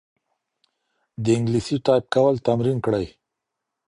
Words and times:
د 1.23 1.25
انګلیسي 1.37 1.75
ټایپ 1.85 2.05
کول 2.13 2.35
تمرین 2.47 2.77
کړئ. 2.85 3.05